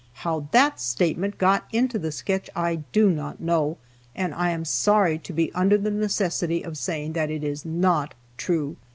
[0.25, 3.77] How that statement got into the sketch I do not know,
[4.15, 8.15] and I am sorry to be under the necessity of saying that it is not
[8.35, 8.77] true.